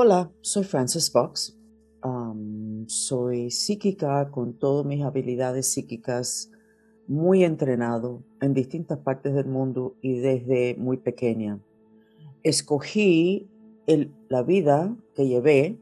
[0.00, 1.58] Hola, soy Frances Fox.
[2.86, 6.52] Soy psíquica con todas mis habilidades psíquicas,
[7.08, 11.58] muy entrenado en distintas partes del mundo y desde muy pequeña.
[12.44, 13.50] Escogí
[14.28, 15.80] la vida que llevé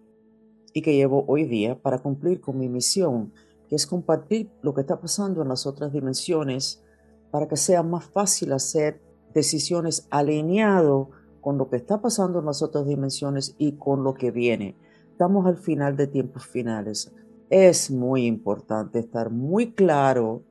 [0.72, 3.34] y que llevo hoy día para cumplir con mi misión,
[3.68, 6.82] que es compartir lo que está pasando en las otras dimensiones
[7.30, 8.98] para que sea más fácil hacer
[9.34, 11.10] decisiones alineado
[11.46, 14.74] con lo que está pasando en las otras dimensiones y con lo que viene.
[15.12, 17.14] Estamos al final de tiempos finales.
[17.50, 20.42] Es muy importante estar muy claro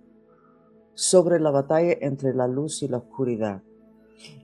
[0.93, 3.61] sobre la batalla entre la luz y la oscuridad.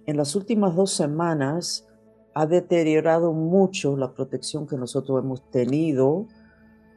[0.06, 1.88] En las últimas dos semanas
[2.34, 6.28] ha deteriorado mucho la protección que nosotros hemos tenido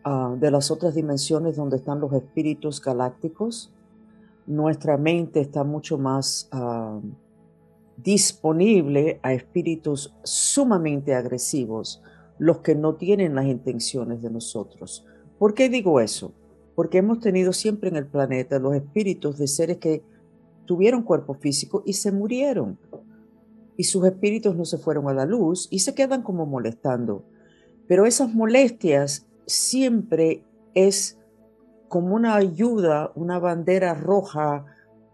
[0.03, 3.73] ah, de las otras dimensiones donde están los espíritus galácticos.
[4.49, 6.99] Nuestra mente está mucho más ah,
[7.97, 12.03] disponible a espíritus sumamente agresivos,
[12.39, 15.07] los que no tienen las intenciones de nosotros.
[15.39, 16.33] ¿Por qué digo eso?
[16.75, 20.03] Porque hemos tenido siempre en el planeta los espíritus de seres que
[20.67, 22.79] tuvieron cuerpo físico y se murieron.
[23.77, 27.25] Y sus espíritus no se fueron a la luz y se quedan como molestando.
[27.87, 30.43] Pero esas molestias siempre
[30.75, 31.19] es
[31.89, 34.65] como una ayuda, una bandera roja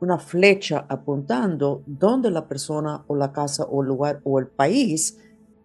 [0.00, 5.18] una flecha apuntando donde la persona o la casa o el lugar o el país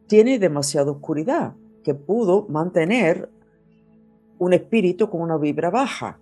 [0.07, 3.29] tiene demasiada oscuridad, que pudo mantener
[4.37, 6.19] un espíritu con una vibra baja.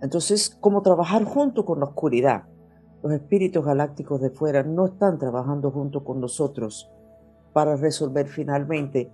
[0.00, 2.44] Entonces, ¿cómo trabajar junto con la oscuridad?
[3.02, 6.90] Los espíritus galácticos de fuera no están trabajando junto con nosotros
[7.52, 9.12] para resolver finalmente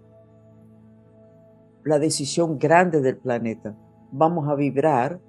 [1.84, 3.76] la decisión grande del planeta.
[4.12, 5.20] ¿Vamos a vibrar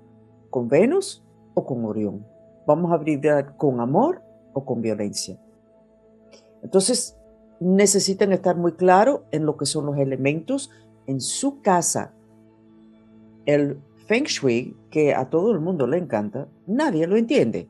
[0.50, 1.24] con Venus
[1.56, 2.26] o con Orión?
[2.66, 4.22] ¿Vamos a brindar con amor
[4.54, 5.40] o con violencia?
[6.62, 7.18] Entonces,
[7.60, 10.72] necesitan estar muy claros en lo que son los elementos
[11.08, 12.14] en su casa.
[13.46, 17.68] El Feng Shui, que a todo el mundo le encanta, nadie lo entiende.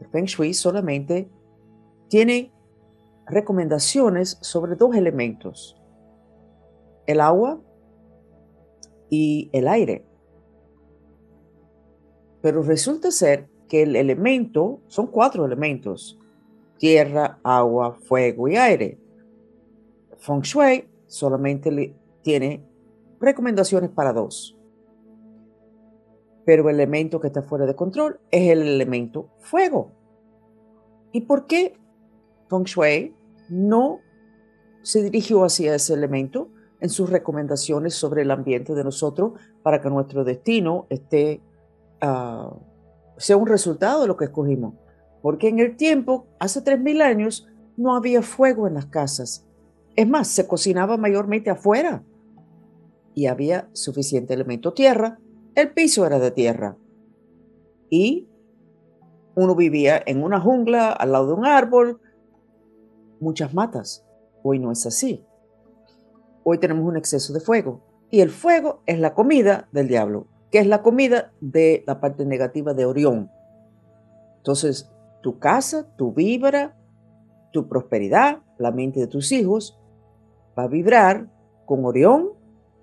[0.00, 1.28] El Feng Shui solamente
[2.08, 2.52] tiene
[3.26, 5.76] recomendaciones sobre dos elementos,
[7.06, 7.60] el agua
[9.08, 10.04] y el aire.
[12.42, 16.18] Pero resulta ser que el elemento, son cuatro elementos,
[16.78, 18.98] tierra, agua, fuego y aire.
[20.18, 22.62] Feng Shui solamente tiene
[23.20, 24.56] recomendaciones para dos.
[26.44, 29.92] Pero el elemento que está fuera de control es el elemento fuego.
[31.12, 31.74] ¿Y por qué
[32.48, 33.14] Feng Shui
[33.48, 34.00] no
[34.82, 36.50] se dirigió hacia ese elemento
[36.80, 39.32] en sus recomendaciones sobre el ambiente de nosotros
[39.62, 41.40] para que nuestro destino esté
[42.02, 42.73] uh,
[43.16, 44.74] sea un resultado de lo que escogimos.
[45.22, 49.46] Porque en el tiempo, hace 3.000 años, no había fuego en las casas.
[49.96, 52.04] Es más, se cocinaba mayormente afuera.
[53.14, 55.18] Y había suficiente elemento tierra.
[55.54, 56.76] El piso era de tierra.
[57.88, 58.28] Y
[59.34, 62.00] uno vivía en una jungla, al lado de un árbol,
[63.20, 64.04] muchas matas.
[64.42, 65.24] Hoy no es así.
[66.42, 67.80] Hoy tenemos un exceso de fuego.
[68.10, 72.24] Y el fuego es la comida del diablo que es la comida de la parte
[72.24, 73.28] negativa de Orión.
[74.36, 74.88] Entonces,
[75.20, 76.76] tu casa, tu vibra,
[77.52, 79.76] tu prosperidad, la mente de tus hijos,
[80.56, 81.28] va a vibrar
[81.66, 82.28] con Orión,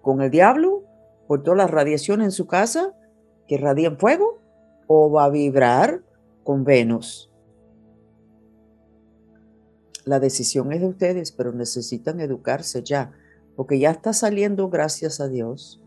[0.02, 0.84] con el diablo,
[1.30, 2.94] por todas las radiaciones en su casa
[3.48, 4.42] que radian fuego,
[4.88, 6.04] o va a vibrar
[6.44, 7.32] con Venus.
[10.04, 13.14] La decisión es de ustedes, pero necesitan educarse ya,
[13.56, 15.82] porque ya está saliendo, gracias a Dios,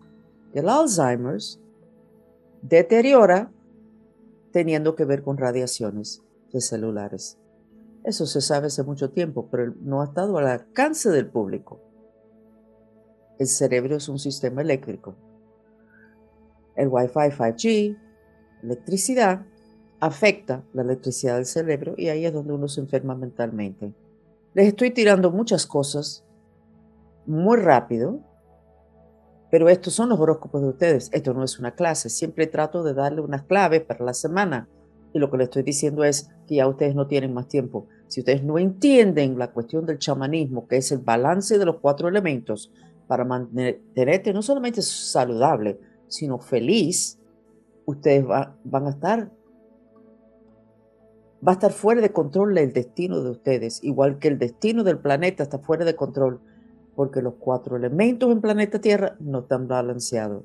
[0.54, 1.60] el Alzheimer's
[2.64, 3.52] deteriora
[4.50, 7.38] teniendo que ver con radiaciones de celulares.
[8.04, 11.80] Eso se sabe hace mucho tiempo, pero no ha estado al alcance del público.
[13.38, 15.14] El cerebro es un sistema eléctrico.
[16.76, 17.98] El Wi-Fi 5G,
[18.62, 19.44] electricidad,
[20.00, 23.94] afecta la electricidad del cerebro y ahí es donde uno se enferma mentalmente.
[24.54, 26.24] Les estoy tirando muchas cosas
[27.26, 28.20] muy rápido
[29.54, 31.10] pero estos son los horóscopos de ustedes.
[31.12, 32.10] Esto no es una clase.
[32.10, 34.68] Siempre trato de darle unas claves para la semana.
[35.12, 37.86] Y lo que le estoy diciendo es que ya ustedes no tienen más tiempo.
[38.08, 42.08] Si ustedes no entienden la cuestión del chamanismo, que es el balance de los cuatro
[42.08, 42.72] elementos
[43.06, 45.78] para mantenerte no solamente saludable,
[46.08, 47.20] sino feliz,
[47.86, 49.30] ustedes van a estar
[51.46, 54.98] va a estar fuera de control el destino de ustedes, igual que el destino del
[54.98, 56.40] planeta está fuera de control
[56.94, 60.44] porque los cuatro elementos en planeta Tierra no están balanceados.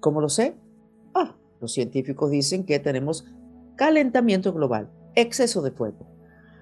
[0.00, 0.56] ¿Cómo lo sé?
[1.14, 3.26] Ah, los científicos dicen que tenemos
[3.76, 6.06] calentamiento global, exceso de fuego.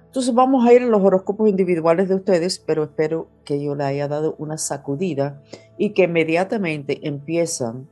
[0.05, 3.83] Entonces vamos a ir a los horóscopos individuales de ustedes, pero espero que yo le
[3.83, 5.43] haya dado una sacudida
[5.77, 7.87] y que inmediatamente empiezan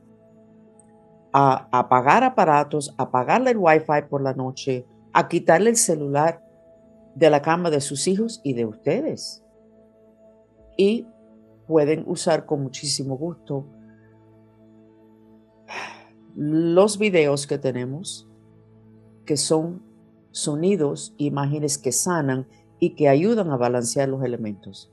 [1.32, 6.42] a apagar aparatos, a apagarle el wifi por la noche, a quitarle el celular
[7.14, 9.45] de la cama de sus hijos y de ustedes.
[10.76, 11.06] Y
[11.66, 13.66] pueden usar con muchísimo gusto
[16.34, 18.28] los videos que tenemos,
[19.24, 19.82] que son
[20.32, 22.46] sonidos, imágenes que sanan
[22.78, 24.92] y que ayudan a balancear los elementos.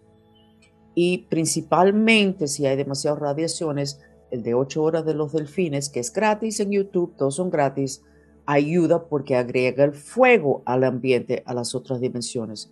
[0.96, 4.00] Y principalmente si hay demasiadas radiaciones,
[4.32, 8.04] el de 8 horas de los delfines, que es gratis en YouTube, todos son gratis,
[8.46, 12.72] ayuda porque agrega el fuego al ambiente, a las otras dimensiones.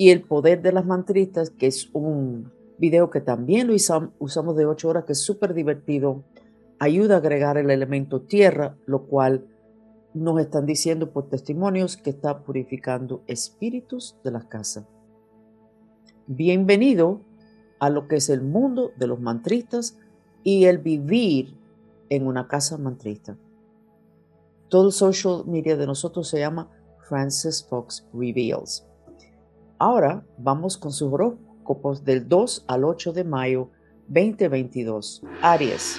[0.00, 4.64] Y el poder de las mantristas, que es un video que también lo usamos de
[4.64, 6.24] 8 horas, que es súper divertido,
[6.78, 9.44] ayuda a agregar el elemento tierra, lo cual
[10.14, 14.86] nos están diciendo por testimonios que está purificando espíritus de las casas.
[16.26, 17.20] Bienvenido
[17.78, 19.98] a lo que es el mundo de los mantristas
[20.42, 21.58] y el vivir
[22.08, 23.36] en una casa mantrista.
[24.70, 26.70] Todo el social media de nosotros se llama
[27.06, 28.86] Francis Fox Reveals.
[29.82, 33.70] Ahora vamos con sus horóscopos del 2 al 8 de mayo
[34.08, 35.22] 2022.
[35.40, 35.98] Aries.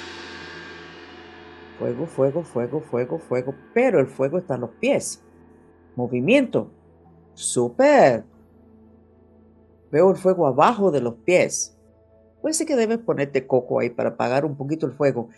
[1.80, 3.56] Fuego, fuego, fuego, fuego, fuego.
[3.74, 5.24] Pero el fuego está en los pies.
[5.96, 6.70] Movimiento.
[7.34, 8.24] Súper.
[9.92, 11.76] Veo el fuego abajo de los pies.
[12.40, 15.30] Puede ser que debes ponerte coco ahí para apagar un poquito el fuego.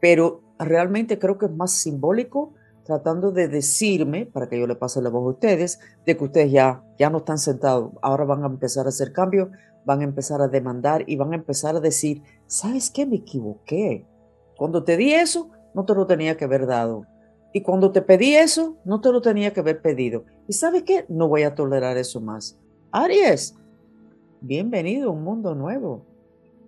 [0.00, 5.00] Pero realmente creo que es más simbólico tratando de decirme, para que yo le pase
[5.02, 7.92] la voz a ustedes, de que ustedes ya, ya no están sentados.
[8.02, 9.48] Ahora van a empezar a hacer cambios,
[9.84, 13.06] van a empezar a demandar y van a empezar a decir, ¿sabes qué?
[13.06, 14.06] Me equivoqué.
[14.56, 17.06] Cuando te di eso, no te lo tenía que haber dado.
[17.52, 20.24] Y cuando te pedí eso, no te lo tenía que haber pedido.
[20.48, 21.04] ¿Y sabes qué?
[21.08, 22.58] No voy a tolerar eso más.
[22.90, 23.54] Aries,
[24.40, 26.02] bienvenido a un mundo nuevo.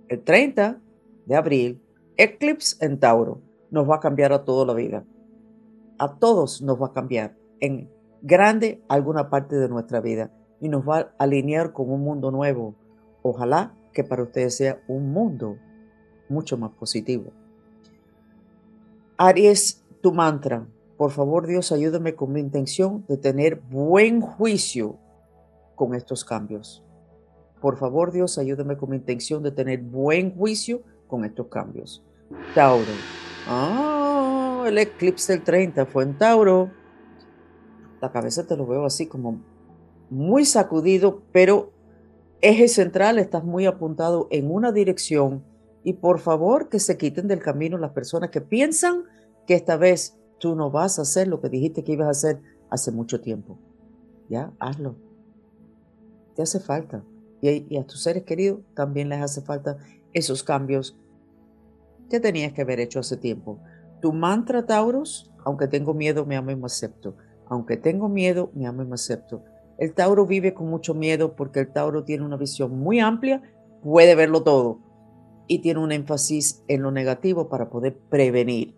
[0.08, 0.78] El 30
[1.24, 1.80] de abril,
[2.16, 3.40] Eclipse en Tauro,
[3.70, 5.04] nos va a cambiar a toda la vida.
[5.98, 7.90] A todos nos va a cambiar en
[8.22, 12.74] grande alguna parte de nuestra vida y nos va a alinear con un mundo nuevo.
[13.22, 15.56] Ojalá que para ustedes sea un mundo
[16.28, 17.32] mucho más positivo.
[19.16, 20.66] Aries, tu mantra.
[20.96, 24.98] Por favor, Dios, ayúdame con mi intención de tener buen juicio
[25.74, 26.84] con estos cambios.
[27.60, 32.02] Por favor, Dios, ayúdame con mi intención de tener buen juicio con estos cambios.
[32.54, 32.92] Tauro.
[33.48, 34.03] Ah,
[34.66, 36.70] el eclipse del 30 fue en Tauro.
[38.00, 39.40] La cabeza te lo veo así como
[40.10, 41.72] muy sacudido, pero
[42.40, 45.42] eje central, estás muy apuntado en una dirección
[45.82, 49.04] y por favor que se quiten del camino las personas que piensan
[49.46, 52.40] que esta vez tú no vas a hacer lo que dijiste que ibas a hacer
[52.70, 53.58] hace mucho tiempo.
[54.28, 54.96] Ya, hazlo.
[56.34, 57.04] Te hace falta.
[57.40, 59.76] Y, a tus seres queridos también les hace falta
[60.14, 60.98] esos cambios
[62.08, 63.58] que tenías que haber hecho hace tiempo.
[64.00, 67.16] Tu mantra, Tauros, aunque tengo miedo, me amo y me acepto.
[67.48, 69.44] Aunque tengo miedo, me amo y me acepto.
[69.78, 73.42] El Tauro vive con mucho miedo porque el Tauro tiene una visión muy amplia,
[73.82, 74.78] puede verlo todo
[75.46, 78.76] y tiene un énfasis en lo negativo para poder prevenir.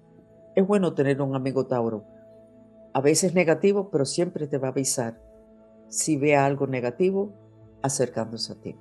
[0.54, 2.04] Es bueno tener un amigo Tauro.
[2.92, 5.20] A veces negativo, pero siempre te va a avisar
[5.88, 7.34] si ve algo negativo
[7.82, 8.76] acercándose a ti.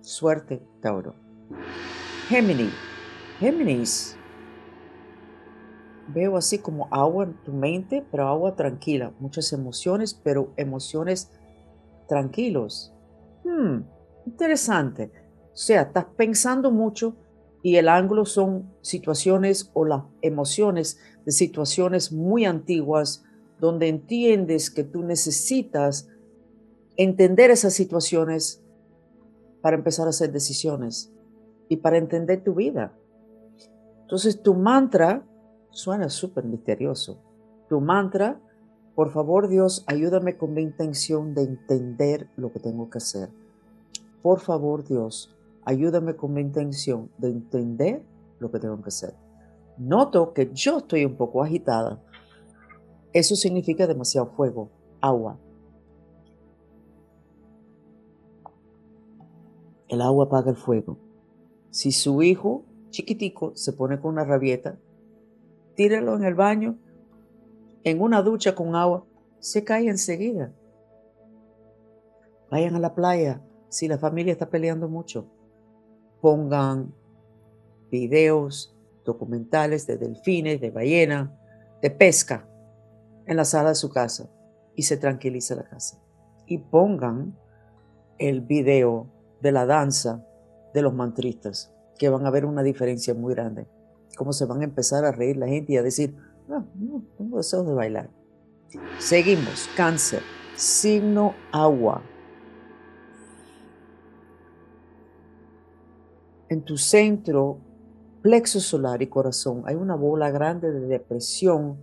[0.00, 1.14] Suerte, Tauro.
[2.28, 2.72] Géminis.
[3.38, 4.16] Géminis.
[6.08, 9.12] Veo así como agua en tu mente, pero agua tranquila.
[9.20, 11.30] Muchas emociones, pero emociones
[12.06, 12.92] tranquilos.
[13.44, 13.82] Hmm,
[14.26, 15.10] interesante
[15.54, 17.14] o sea, estás pensando mucho
[17.62, 23.22] y el ángulo son situaciones o las emociones de situaciones muy antiguas
[23.60, 26.08] donde entiendes que tú necesitas
[26.96, 28.64] entender esas situaciones
[29.62, 31.12] para empezar a hacer decisiones
[31.68, 32.98] y para entender tu vida.
[34.02, 35.24] Entonces tu mantra
[35.74, 37.18] suena súper misterioso.
[37.68, 38.40] Tu mantra,
[38.94, 43.28] por favor Dios, ayúdame con la intención de entender lo que tengo que hacer.
[44.22, 48.02] Por favor Dios, ayúdame con mi intención de entender
[48.38, 49.14] lo que tengo que hacer.
[49.76, 52.00] Noto que yo estoy un poco agitada.
[53.12, 55.38] Eso significa demasiado fuego, agua.
[59.88, 60.98] El agua apaga el fuego.
[61.70, 64.78] Si su hijo chiquitico se pone con una rabieta,
[65.74, 66.78] tíralo en el baño,
[67.82, 69.06] en una ducha con agua,
[69.38, 70.52] se cae enseguida.
[72.50, 75.30] Vayan a la playa si la familia está peleando mucho
[76.24, 76.94] pongan
[77.90, 81.38] videos documentales de delfines, de ballena,
[81.82, 82.48] de pesca
[83.26, 84.30] en la sala de su casa
[84.74, 86.00] y se tranquiliza la casa.
[86.46, 87.38] y pongan
[88.18, 89.06] el video
[89.42, 90.26] de la danza
[90.72, 93.66] de los mantristas, que van a ver una diferencia muy grande.
[94.16, 96.16] Cómo se van a empezar a reír la gente y a decir,
[96.50, 96.64] ah,
[97.16, 98.10] tengo deseos de bailar.
[98.98, 100.22] Seguimos, cáncer,
[100.56, 102.02] signo agua.
[106.48, 107.58] En tu centro,
[108.22, 111.78] plexo solar y corazón, hay una bola grande de depresión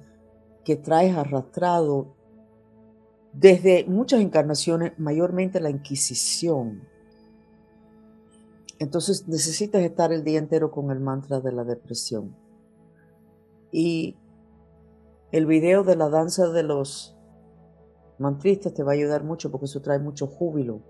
[0.63, 2.15] que traes arrastrado
[3.33, 6.87] desde muchas encarnaciones, mayormente la Inquisición.
[8.81, 12.35] Entonces necesitas estar el día entero con el mantra de la depresión.
[13.71, 14.17] Y
[15.31, 17.15] el video de la danza de los
[18.17, 20.81] mantristas te va a ayudar mucho porque eso trae mucho júbilo.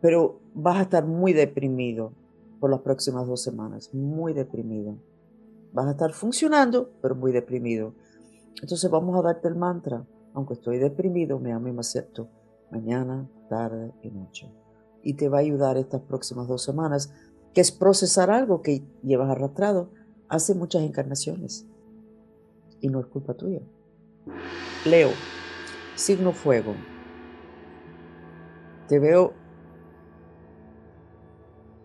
[0.00, 2.12] pero vas a estar muy deprimido
[2.60, 4.98] por las próximas dos semanas, muy deprimido.
[5.72, 7.94] Vas a estar funcionando, pero muy deprimido.
[8.62, 10.06] Entonces vamos a darte el mantra.
[10.34, 12.28] Aunque estoy deprimido, me amo y me acepto.
[12.74, 14.52] Mañana, tarde y noche.
[15.04, 17.14] Y te va a ayudar estas próximas dos semanas,
[17.52, 19.90] que es procesar algo que llevas arrastrado
[20.28, 21.68] hace muchas encarnaciones.
[22.80, 23.60] Y no es culpa tuya.
[24.84, 25.10] Leo,
[25.94, 26.74] signo fuego.
[28.88, 29.34] Te veo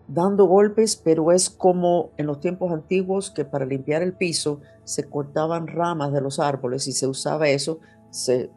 [0.08, 5.08] dando golpes, pero es como en los tiempos antiguos que para limpiar el piso se
[5.08, 7.78] cortaban ramas de los árboles y se usaba eso,
[8.10, 8.50] se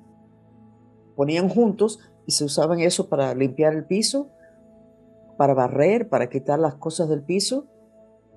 [1.16, 4.30] ponían juntos y se usaban eso para limpiar el piso,
[5.38, 7.68] para barrer, para quitar las cosas del piso.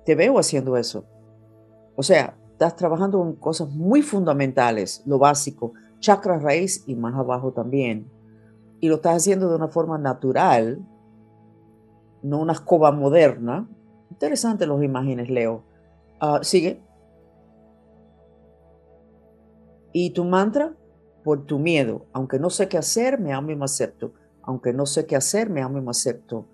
[0.05, 1.05] Te veo haciendo eso.
[1.95, 7.53] O sea, estás trabajando en cosas muy fundamentales, lo básico, chakra raíz y más abajo
[7.53, 8.09] también.
[8.79, 10.79] Y lo estás haciendo de una forma natural,
[12.21, 13.67] no una escoba moderna.
[14.11, 15.63] Interesante los imágenes, Leo.
[16.19, 16.81] Ah, sigue.
[19.93, 20.75] ¿Y tu mantra?
[21.27, 22.05] Por tu miedo.
[22.13, 24.13] Aunque no sé qué hacer, me amo y me acepto.
[24.43, 26.47] Aunque no sé qué hacer, me amo y me acepto.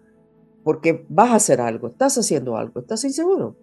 [0.63, 3.55] Porque vas a hacer algo, estás haciendo algo, estás inseguro.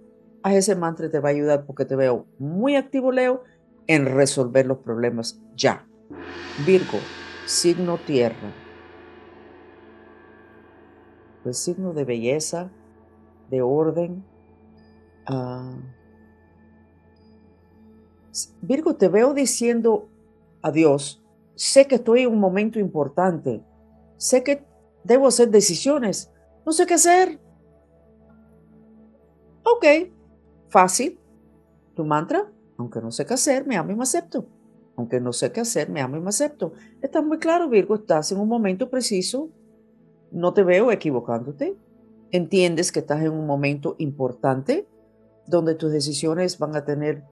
[0.45, 3.43] Haz ese mantra te va a ayudar porque te veo muy activo, Leo,
[3.89, 5.85] en resolver los problemas ya.
[6.65, 6.99] Virgo,
[7.45, 8.55] signo tierra
[11.43, 12.71] pues signo de belleza,
[13.49, 14.23] de orden.
[15.27, 15.75] Ah,
[18.61, 20.09] Virgo, te veo diciendo
[20.63, 21.23] a Dios,
[21.55, 23.63] sé que estoy en un momento importante,
[24.17, 24.65] sé que
[25.05, 26.31] debo hacer decisiones,
[26.65, 27.41] no sé qué hacer.
[29.65, 30.13] Ok,
[30.69, 31.19] fácil.
[31.95, 34.47] Tu mantra, aunque no sé qué hacer, me amo y me acepto.
[34.97, 36.73] Aunque no sé qué hacer, me amo y me acepto.
[37.01, 39.51] Está muy claro, Virgo, estás en un momento preciso
[40.31, 41.77] no te veo equivocándote.
[42.31, 44.87] Entiendes que estás en un momento importante
[45.47, 47.25] donde tus decisiones van a tener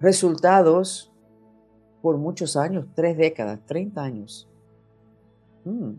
[0.00, 1.13] resultados
[2.04, 4.46] por muchos años, tres décadas, 30 años.
[5.64, 5.92] Mm,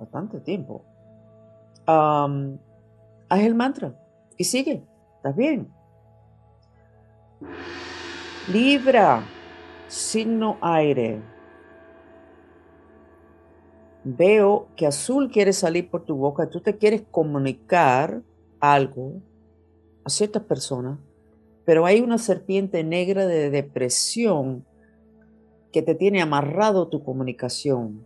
[0.00, 0.82] bastante tiempo.
[1.86, 3.94] haz el mantra
[4.36, 4.82] y sigue.
[5.18, 5.68] ¿Estás bien?
[8.52, 9.22] Libra,
[9.86, 11.22] signo aire
[14.02, 18.20] veo que azul quiere salir por tu boca, tú te quieres comunicar
[18.58, 19.12] algo
[20.02, 20.98] a ciertas personas,
[21.64, 24.66] pero hay una serpiente negra de depresión
[25.72, 28.04] que te tiene amarrado tu comunicación.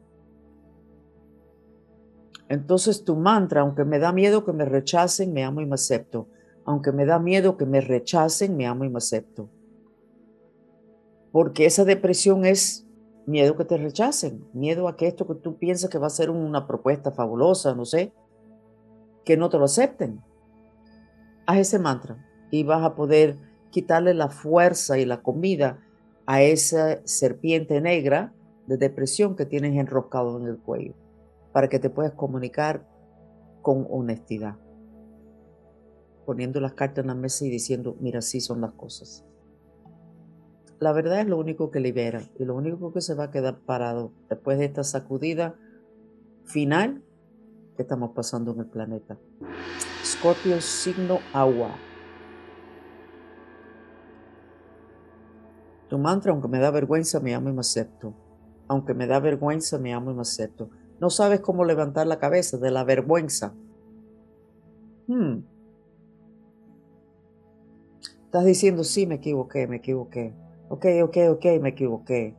[2.49, 6.29] Entonces tu mantra, aunque me da miedo que me rechacen, me amo y me acepto.
[6.65, 9.49] Aunque me da miedo que me rechacen, me amo y me acepto.
[11.33, 12.85] Porque esa depresión es
[13.27, 16.29] Miedo que te rechacen, miedo a que esto que tú piensas que va a ser
[16.29, 18.13] una propuesta fabulosa, no sé,
[19.25, 20.21] que no te lo acepten.
[21.47, 23.39] Haz ese mantra y vas a poder
[23.71, 25.81] quitarle la fuerza y la comida
[26.27, 28.35] a esa serpiente negra
[28.67, 30.95] de depresión que tienes enroscado en el cuello,
[31.53, 32.89] para que te puedas comunicar
[33.63, 34.57] con honestidad,
[36.27, 39.25] poniendo las cartas en la mesa y diciendo, mira, así son las cosas.
[40.81, 43.61] La verdad es lo único que libera y lo único que se va a quedar
[43.61, 45.57] parado después de esta sacudida
[46.45, 47.03] final
[47.77, 49.19] que estamos pasando en el planeta.
[50.05, 51.75] Scorpio, signo agua.
[55.89, 58.15] Tu mantra, aunque me da vergüenza, me amo y me acepto.
[58.69, 60.71] Aunque me da vergüenza, me amo y me acepto.
[61.01, 63.55] No sabes cómo levantar la cabeza de la vergüenza.
[65.07, 65.41] Hmm.
[68.25, 70.35] Estás diciendo, sí, me equivoqué, me equivoqué.
[70.69, 72.37] Ok, ok, ok, me equivoqué.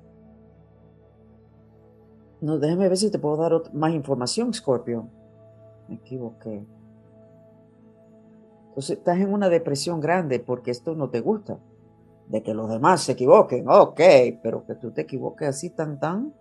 [2.42, 5.08] No, déjeme ver si te puedo dar más información, Scorpio.
[5.88, 6.66] Me equivoqué.
[8.70, 11.60] Entonces estás en una depresión grande porque esto no te gusta.
[12.28, 14.02] De que los demás se equivoquen, ok,
[14.42, 16.34] pero que tú te equivoques así tan tan.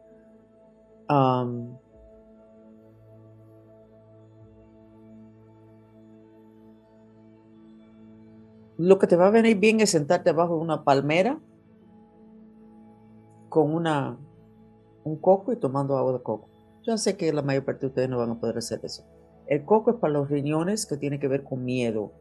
[8.76, 11.38] lo que te va a venir bien es sentarte abajo de una palmera
[13.48, 14.18] con una,
[15.04, 16.48] un coco y tomando agua de coco.
[16.82, 19.04] Yo sé que la mayor parte de ustedes no van a poder hacer eso.
[19.46, 22.12] El coco es para los riñones que tiene que ver con miedo.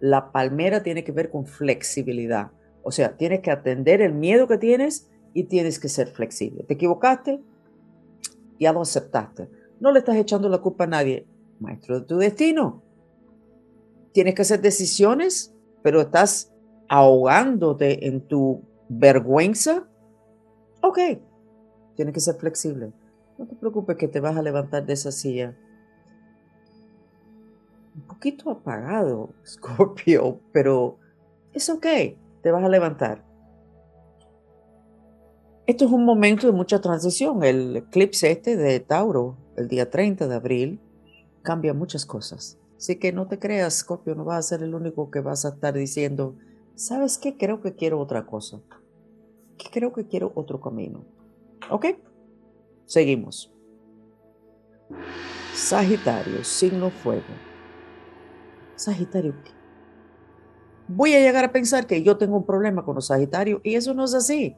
[0.00, 2.50] La palmera tiene que ver con flexibilidad.
[2.82, 6.64] O sea, tienes que atender el miedo que tienes y tienes que ser flexible.
[6.64, 7.40] Te equivocaste,
[8.58, 9.48] ya lo aceptaste.
[9.80, 11.26] No le estás echando la culpa a nadie.
[11.58, 12.82] Maestro de tu destino.
[14.12, 16.52] Tienes que hacer decisiones, pero estás
[16.88, 19.88] ahogándote en tu vergüenza.
[20.82, 20.98] Ok,
[21.94, 22.92] tienes que ser flexible.
[23.38, 25.56] No te preocupes que te vas a levantar de esa silla
[27.94, 30.98] un poquito apagado, Scorpio, pero
[31.52, 31.86] es ok,
[32.42, 33.24] te vas a levantar.
[35.66, 37.44] Esto es un momento de mucha transición.
[37.44, 40.80] El eclipse este de Tauro, el día 30 de abril,
[41.42, 42.58] cambia muchas cosas.
[42.76, 45.50] Así que no te creas, Scorpio, no vas a ser el único que vas a
[45.50, 46.34] estar diciendo,
[46.74, 47.36] ¿sabes qué?
[47.36, 48.60] Creo que quiero otra cosa.
[49.70, 51.04] Creo que quiero otro camino.
[51.70, 51.86] ¿Ok?
[52.86, 53.52] Seguimos.
[55.54, 57.22] Sagitario, signo fuego.
[58.76, 59.34] Sagitario.
[60.92, 63.94] Voy a llegar a pensar que yo tengo un problema con los Sagitarios y eso
[63.94, 64.56] no es así.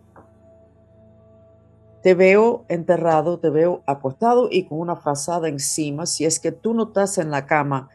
[2.02, 6.06] Te veo enterrado, te veo acostado y con una frazada encima.
[6.06, 7.90] Si es que tú no estás en la cama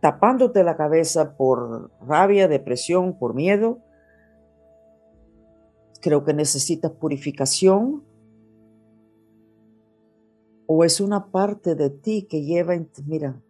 [0.00, 3.78] tapándote la cabeza por rabia, depresión, por miedo,
[6.00, 8.02] creo que necesitas purificación.
[10.66, 12.74] O es una parte de ti que lleva,
[13.06, 13.40] mira,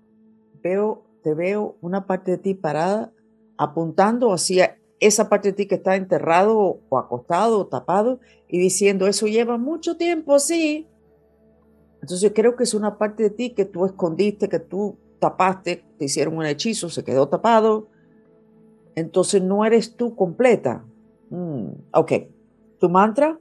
[0.62, 3.12] veo te veo una parte de ti parada
[3.60, 9.06] apuntando hacia esa parte de ti que está enterrado o acostado o tapado y diciendo,
[9.06, 10.88] eso lleva mucho tiempo, sí.
[12.00, 16.06] Entonces creo que es una parte de ti que tú escondiste, que tú tapaste, te
[16.06, 17.88] hicieron un hechizo, se quedó tapado.
[18.94, 20.82] Entonces no eres tú completa.
[21.28, 22.12] Mm, ok,
[22.78, 23.38] tu mantra,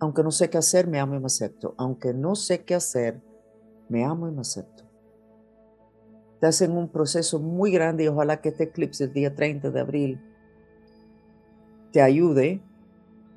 [0.00, 1.76] aunque no sé qué hacer, me amo y me acepto.
[1.78, 3.22] Aunque no sé qué hacer,
[3.88, 4.85] me amo y me acepto
[6.48, 9.80] estás en un proceso muy grande y ojalá que este eclipse el día 30 de
[9.80, 10.20] abril
[11.90, 12.62] te ayude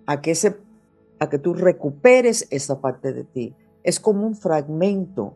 [0.06, 0.58] a que, ese,
[1.19, 3.56] a que tú recuperes esa parte de ti.
[3.84, 5.36] Es como un fragmento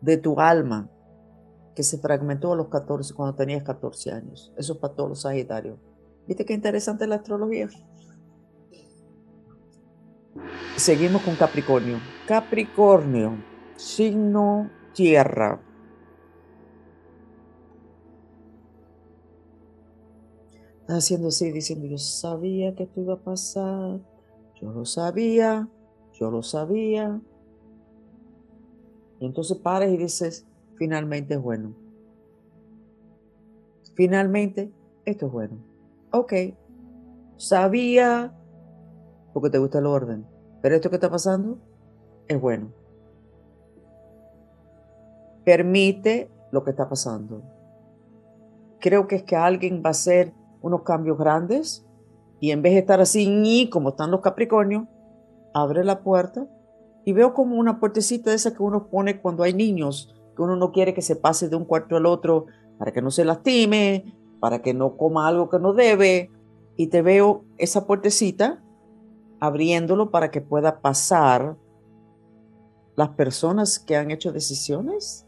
[0.00, 0.88] de tu alma
[1.74, 4.52] que se fragmentó a los 14 cuando tenías 14 años.
[4.56, 5.78] Eso es para todos los Sagitarios.
[6.26, 7.68] ¿Viste qué interesante la astrología?
[10.76, 11.98] Seguimos con Capricornio.
[12.26, 13.36] Capricornio,
[13.76, 15.60] signo tierra.
[20.94, 24.00] Haciendo así, diciendo, yo sabía que esto iba a pasar,
[24.60, 25.68] yo lo sabía,
[26.12, 27.20] yo lo sabía.
[29.20, 31.74] Y entonces pares y dices, finalmente es bueno.
[33.94, 34.72] Finalmente,
[35.04, 35.56] esto es bueno.
[36.10, 36.32] Ok,
[37.36, 38.34] sabía,
[39.32, 40.26] porque te gusta el orden,
[40.60, 41.58] pero esto que está pasando
[42.28, 42.72] es bueno.
[45.44, 47.42] Permite lo que está pasando.
[48.78, 51.86] Creo que es que alguien va a ser unos cambios grandes
[52.40, 54.88] y en vez de estar así, ni como están los Capricornios,
[55.54, 56.46] abre la puerta
[57.04, 60.56] y veo como una puertecita de esa que uno pone cuando hay niños, que uno
[60.56, 62.46] no quiere que se pase de un cuarto al otro
[62.78, 66.30] para que no se lastime, para que no coma algo que no debe.
[66.76, 68.62] Y te veo esa puertecita
[69.38, 71.56] abriéndolo para que pueda pasar
[72.96, 75.26] las personas que han hecho decisiones,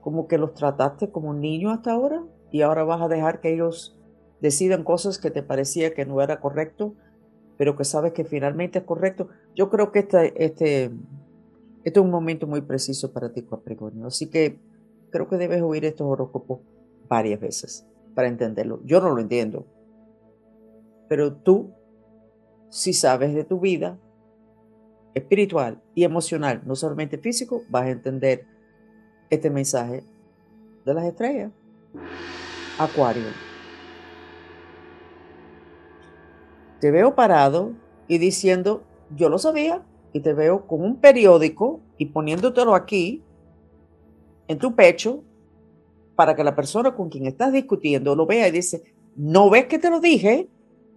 [0.00, 3.54] como que los trataste como un niño hasta ahora y ahora vas a dejar que
[3.54, 3.98] ellos
[4.40, 6.94] decidan cosas que te parecía que no era correcto,
[7.56, 9.28] pero que sabes que finalmente es correcto.
[9.54, 10.84] Yo creo que este, este,
[11.84, 14.06] este es un momento muy preciso para ti, Capricornio.
[14.06, 14.58] Así que
[15.10, 16.60] creo que debes oír estos horóscopos
[17.08, 18.80] varias veces para entenderlo.
[18.84, 19.66] Yo no lo entiendo,
[21.08, 21.70] pero tú,
[22.70, 23.98] si sabes de tu vida
[25.14, 28.46] espiritual y emocional, no solamente físico, vas a entender
[29.30, 30.02] este mensaje
[30.84, 31.52] de las estrellas.
[32.78, 33.53] Acuario.
[36.84, 37.72] Te veo parado
[38.08, 38.82] y diciendo,
[39.16, 39.80] yo lo sabía,
[40.12, 43.22] y te veo con un periódico y poniéndotelo aquí,
[44.48, 45.22] en tu pecho,
[46.14, 48.82] para que la persona con quien estás discutiendo lo vea y dice,
[49.16, 50.46] no ves que te lo dije,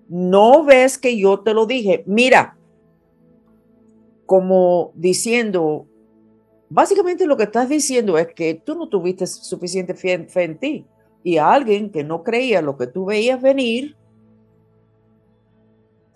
[0.09, 2.57] no ves que yo te lo dije, mira,
[4.25, 5.85] como diciendo,
[6.67, 10.85] básicamente lo que estás diciendo es que tú no tuviste suficiente fe, en ti
[11.23, 13.95] Y a alguien que no creía lo que tú veías venir,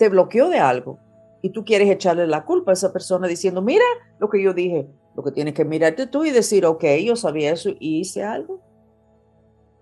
[0.01, 0.97] te bloqueó de algo.
[1.43, 3.85] Y tú quieres echarle la culpa a esa persona diciendo, mira
[4.17, 4.89] lo que yo dije.
[5.15, 8.61] Lo que tienes que mirarte tú y decir, ok, yo sabía eso y hice algo.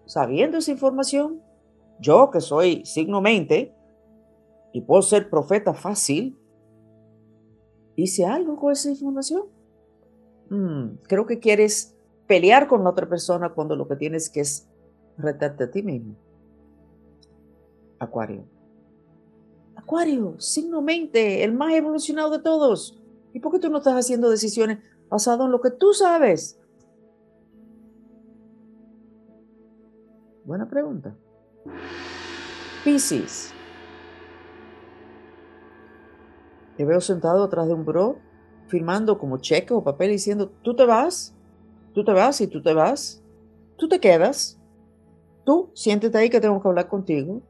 [0.05, 1.41] Sabiendo esa información,
[2.01, 3.73] yo que soy signo mente
[4.73, 6.37] y puedo ser profeta fácil,
[7.95, 9.43] hice algo con esa información.
[10.49, 11.95] Mm, creo que quieres
[12.27, 14.67] pelear con la otra persona cuando lo que tienes que es
[15.17, 16.17] retarte a ti mismo.
[17.99, 18.58] Acuario.
[19.89, 22.95] Acuario, signo mente, el más evolucionado de todos.
[23.33, 24.77] ¿Y por qué tú no estás haciendo decisiones
[25.09, 26.59] basadas en lo que tú sabes?
[30.45, 31.15] Buena pregunta.
[32.83, 33.51] Piscis.
[36.77, 38.19] Te veo sentado atrás de un bro,
[38.67, 41.33] firmando como cheque o papel diciendo, tú te vas,
[41.95, 43.23] tú te vas y tú te vas,
[43.75, 44.61] tú te quedas,
[45.45, 47.41] tú siéntete ahí que tengo que hablar contigo.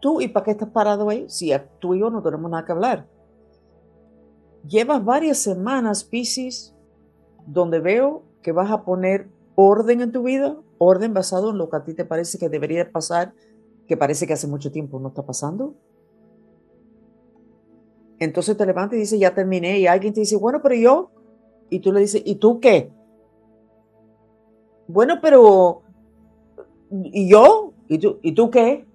[0.00, 1.26] Tú, ¿y para qué estás parado ahí?
[1.28, 3.06] Si tú y yo no tenemos nada que hablar.
[4.66, 6.74] Llevas varias semanas, Piscis,
[7.46, 11.76] donde veo que vas a poner orden en tu vida, orden basado en lo que
[11.76, 13.34] a ti te parece que debería pasar,
[13.86, 15.74] que parece que hace mucho tiempo no está pasando.
[18.18, 21.10] Entonces te levantas y dices, ya terminé, y alguien te dice, bueno, pero yo,
[21.70, 22.90] y tú le dices, ¿y tú qué?
[24.88, 25.82] Bueno, pero,
[26.90, 27.72] ¿y yo?
[27.88, 28.87] ¿Y tú, ¿y tú qué?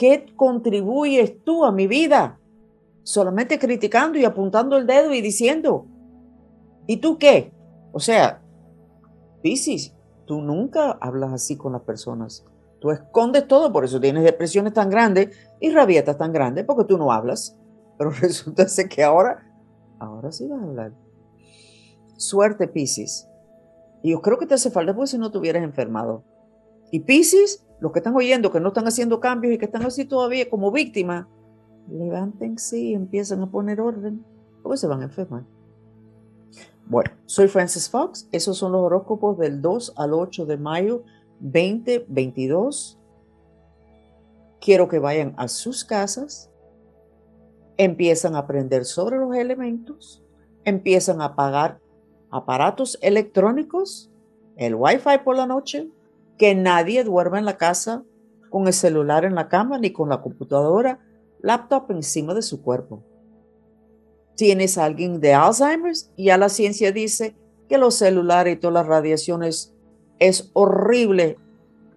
[0.00, 2.40] ¿Qué contribuyes tú a mi vida?
[3.02, 5.84] Solamente criticando y apuntando el dedo y diciendo,
[6.86, 7.52] ¿y tú qué?
[7.92, 8.40] O sea,
[9.42, 12.46] Piscis, tú nunca hablas así con las personas.
[12.80, 16.96] Tú escondes todo, por eso tienes depresiones tan grandes y rabietas tan grandes, porque tú
[16.96, 17.58] no hablas.
[17.98, 19.52] Pero resulta que ahora,
[19.98, 20.92] ahora sí vas a hablar.
[22.16, 23.28] Suerte, Piscis.
[24.02, 26.24] Y yo creo que te hace falta porque si no te hubieras enfermado.
[26.90, 30.04] Y Piscis, los que están oyendo, que no están haciendo cambios y que están así
[30.04, 31.26] todavía como víctimas,
[31.90, 34.24] levántense y empiezan a poner orden,
[34.62, 35.44] porque se van a enfermar.
[36.86, 38.28] Bueno, soy Francis Fox.
[38.32, 41.04] Esos son los horóscopos del 2 al 8 de mayo
[41.38, 42.98] 2022.
[44.60, 46.50] Quiero que vayan a sus casas,
[47.76, 50.22] empiezan a aprender sobre los elementos,
[50.64, 51.80] empiezan a apagar
[52.30, 54.10] aparatos electrónicos,
[54.56, 55.88] el wifi por la noche,
[56.40, 58.02] que nadie duerma en la casa
[58.48, 60.98] con el celular en la cama ni con la computadora,
[61.40, 63.04] laptop encima de su cuerpo
[64.40, 67.36] tienes alguien de Alzheimer's, y ya la ciencia dice
[67.68, 69.74] que los celulares y todas las radiaciones
[70.18, 71.36] es horrible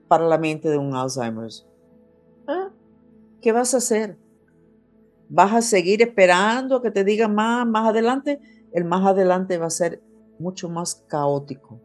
[0.10, 1.66] para la mente de un Alzheimer's.
[2.46, 2.70] ¿Ah?
[3.42, 4.18] ¿Qué vas a hacer?
[5.30, 8.42] ¿Vas a seguir esperando que te digan más, más adelante?
[8.74, 10.02] El más adelante va a ser
[10.38, 11.80] mucho más caótico.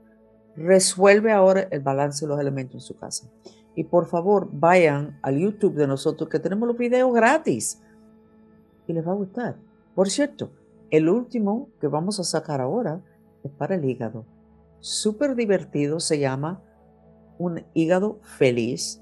[0.58, 3.30] Resuelve ahora el balance de los elementos en su casa.
[3.76, 7.80] Y por favor, vayan al YouTube de nosotros que tenemos los videos gratis.
[8.88, 9.56] Y les va a gustar.
[9.94, 10.50] Por cierto,
[10.90, 13.00] el último que vamos a sacar ahora
[13.44, 14.24] es para el hígado.
[14.80, 16.60] Súper divertido, se llama
[17.38, 19.00] un hígado feliz.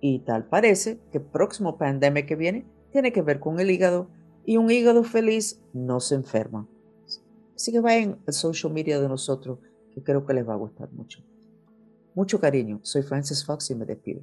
[0.00, 4.08] Y tal parece que el próximo pandemia que viene tiene que ver con el hígado
[4.44, 6.68] y un hígado feliz no se enferma.
[7.56, 9.58] Así que vayan al social media de nosotros
[9.94, 11.22] que creo que les va a gustar mucho.
[12.14, 14.22] Mucho cariño, soy Francis Fox y me despido.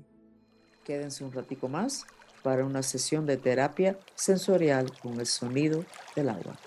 [0.84, 2.06] Quédense un ratico más
[2.44, 5.84] para una sesión de terapia sensorial con el sonido
[6.16, 6.58] del agua.